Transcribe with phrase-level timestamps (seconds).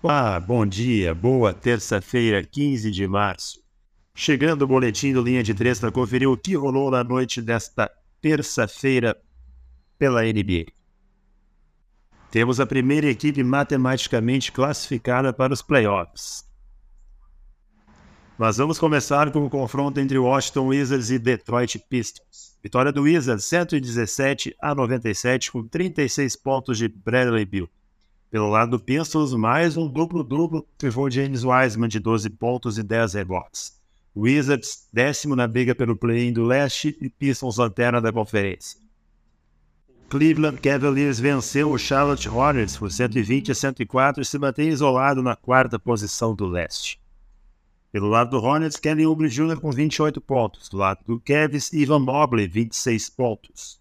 [0.00, 3.60] Olá, bom dia, boa terça-feira, 15 de março.
[4.14, 7.90] Chegando o boletim do Linha de Três para conferir o que rolou na noite desta
[8.20, 9.20] terça-feira
[9.98, 10.66] pela NBA.
[12.30, 16.44] Temos a primeira equipe matematicamente classificada para os playoffs.
[18.38, 22.56] Mas vamos começar com o confronto entre Washington Wizards e Detroit Pistons.
[22.62, 27.68] Vitória do Wizards 117 a 97 com 36 pontos de Bradley Beal.
[28.30, 33.14] Pelo lado do Pistons, mais um duplo-duplo pivô James Wiseman de 12 pontos e 10
[33.14, 33.80] rebotes.
[34.14, 38.78] Wizards, décimo na briga pelo play-in do leste e Pistons lanterna da conferência.
[40.10, 45.34] Cleveland Cavaliers venceu o Charlotte Hornets por 120 a 104 e se mantém isolado na
[45.34, 47.00] quarta posição do leste.
[47.90, 49.58] Pelo lado do Hornets, Kevin Oubre Jr.
[49.58, 50.68] com 28 pontos.
[50.68, 53.80] Do lado do Cavs, Ivan Mobley, 26 pontos.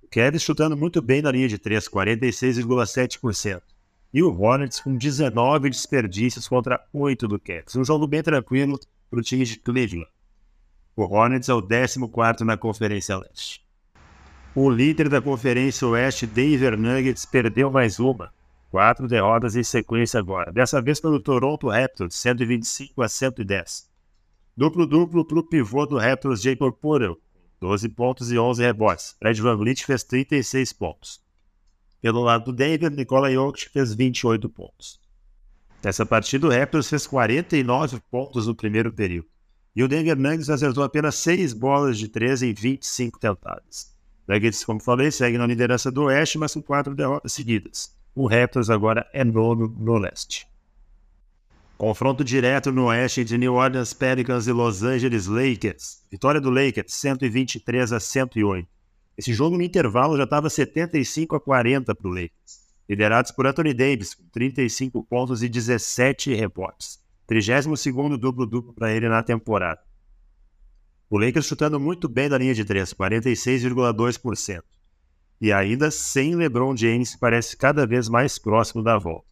[0.00, 3.60] O Cavs chutando muito bem na linha de 3, 46,7%
[4.12, 7.76] e o Hornets com 19 desperdícios contra 8 do Cavs.
[7.76, 8.78] Um jogo bem tranquilo
[9.10, 10.10] para o time de Cleveland.
[10.96, 13.64] O Hornets é o 14 na Conferência Leste.
[14.54, 18.32] O líder da Conferência Oeste, Denver Nuggets, perdeu mais uma.
[18.70, 20.52] Quatro derrotas em sequência agora.
[20.52, 23.88] Dessa vez pelo Toronto Raptors, 125 a 110.
[24.56, 27.14] Duplo-duplo para o pivô do Raptors, Jacob Porter,
[27.60, 29.14] 12 pontos e 11 rebotes.
[29.18, 31.27] Fred Van Vliet fez 36 pontos.
[32.00, 35.00] Pelo lado do Denver, Nikola Jokic fez 28 pontos.
[35.82, 39.28] Nessa partida, o Raptors fez 49 pontos no primeiro período.
[39.74, 43.94] E o Denver Nuggets acertou apenas 6 bolas de 13 em 25 tentadas.
[44.26, 47.96] Nuggets, como falei, segue na liderança do Oeste, mas com 4 derrotas seguidas.
[48.14, 50.48] O Raptors agora é nono no leste.
[51.78, 56.02] Confronto direto no oeste entre New Orleans Pelicans e Los Angeles Lakers.
[56.10, 58.68] Vitória do Lakers, 123 a 108.
[59.18, 63.74] Esse jogo no intervalo já estava 75 a 40 para o Lakers, liderados por Anthony
[63.74, 67.00] Davis, com 35 pontos e 17 rebotes.
[67.28, 69.80] 32º duplo-duplo para ele na temporada.
[71.10, 74.62] O Lakers chutando muito bem da linha de 3, 46,2%.
[75.40, 79.26] E ainda sem LeBron James, parece cada vez mais próximo da volta.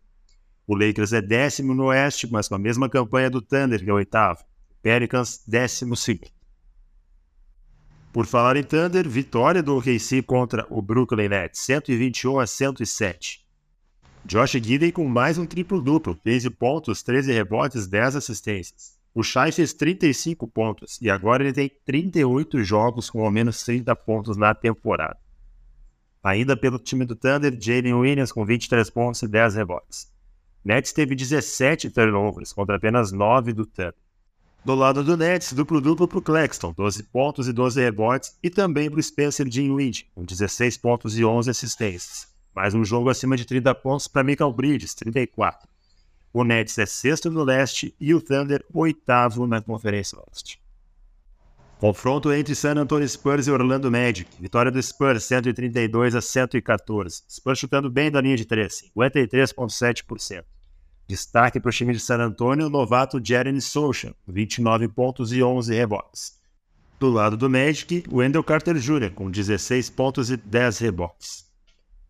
[0.67, 3.93] O Lakers é décimo no Oeste, mas com a mesma campanha do Thunder, que é
[3.93, 4.43] oitavo.
[4.83, 6.36] Pelicans, décimo segundo.
[8.17, 13.45] Por falar em Thunder, vitória do OKC contra o Brooklyn Nets, 121 a 107.
[14.25, 18.99] Josh Giddey com mais um triplo-duplo, 15 pontos, 13 rebotes, 10 assistências.
[19.15, 23.95] O Shai fez 35 pontos e agora ele tem 38 jogos com ao menos 30
[23.95, 25.19] pontos na temporada.
[26.25, 30.11] Ainda pelo time do Thunder, Jalen Williams com 23 pontos e 10 rebotes.
[30.65, 34.06] Nets teve 17 turnovers contra apenas 9 do Thunder.
[34.67, 38.91] Do lado do Nets, duplo-duplo para o Claxton, 12 pontos e 12 rebotes, e também
[38.91, 42.27] para o Spencer Dinwiddie, com 16 pontos e 11 assistências.
[42.53, 45.69] Mais um jogo acima de 30 pontos para Michael Bridges, 34.
[46.33, 50.61] O Nets é sexto no leste e o Thunder oitavo na Conferência Oeste.
[51.79, 54.29] Confronto entre San Antonio Spurs e Orlando Magic.
[54.41, 57.23] Vitória do Spurs, 132 a 114.
[57.31, 60.43] Spurs chutando bem da linha de 3, 53,7%.
[61.09, 65.73] Destaque para o time de San Antonio, o novato Jeremy Sochan, 29 pontos e 11
[65.73, 66.41] rebotes.
[66.99, 71.47] Do lado do Magic, Wendell Carter Jr., com 16 pontos e 10 rebotes.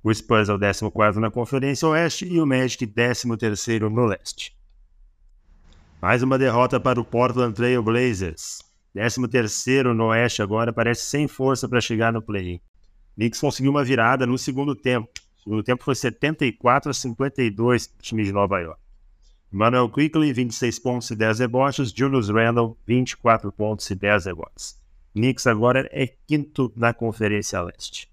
[0.02, 3.28] O Spurs é o 14 na Conferência Oeste e o Magic 13
[3.90, 4.56] no Leste.
[6.00, 8.62] Mais uma derrota para o Portland Trail Blazers.
[8.94, 9.20] 13
[9.94, 12.60] no Oeste agora parece sem força para chegar no play-in.
[13.14, 15.10] Knicks conseguiu uma virada no segundo tempo.
[15.38, 18.85] O segundo tempo foi 74 a 52 para o time de Nova York.
[19.56, 21.90] Manuel Quickly, 26 pontos e 10 rebotes.
[21.90, 24.78] Julius Randle, 24 pontos e 10 rebotes.
[25.14, 28.12] Knicks agora é quinto na Conferência Leste.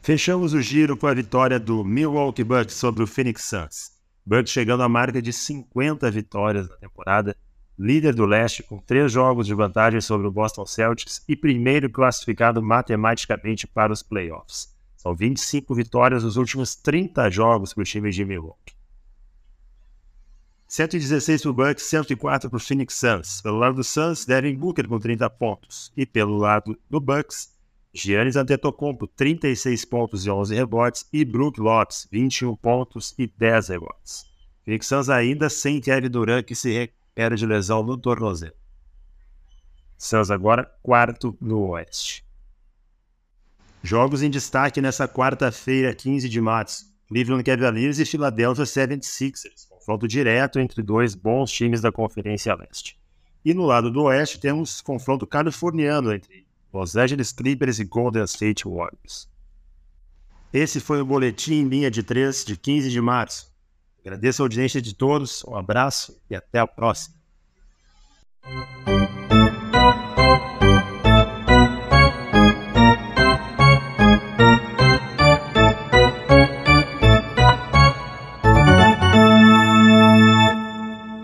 [0.00, 3.90] Fechamos o giro com a vitória do Milwaukee Bucks sobre o Phoenix Suns.
[4.24, 7.36] Bucks chegando à marca de 50 vitórias na temporada,
[7.76, 12.62] líder do leste com três jogos de vantagem sobre o Boston Celtics e primeiro classificado
[12.62, 14.72] matematicamente para os playoffs.
[14.96, 18.77] São 25 vitórias nos últimos 30 jogos para o time de Milwaukee.
[20.68, 23.40] 116 para o Bucks, 104 para o Phoenix Suns.
[23.40, 25.90] Pelo lado do Suns, Devin Booker com 30 pontos.
[25.96, 27.56] E pelo lado do Bucks,
[27.92, 31.06] Giannis Antetokounmpo, 36 pontos e 11 rebotes.
[31.10, 34.26] E Brook Lopes, 21 pontos e 10 rebotes.
[34.62, 38.52] Phoenix Suns ainda sem Kevin Durant, que se recupera de lesão no tornozelo.
[39.96, 42.26] Suns agora quarto no Oeste.
[43.82, 46.84] Jogos em destaque nessa quarta-feira, 15 de março.
[47.08, 52.98] Cleveland Cavaliers e Philadelphia 76ers confronto direto entre dois bons times da Conferência Leste.
[53.42, 58.68] E no lado do Oeste temos confronto californiano entre Los Angeles Clippers e Golden State
[58.68, 59.26] Warriors.
[60.52, 63.50] Esse foi o boletim em linha de 3 de 15 de março.
[64.02, 67.16] Agradeço a audiência de todos, um abraço e até a próxima.